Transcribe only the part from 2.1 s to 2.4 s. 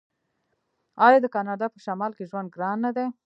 کې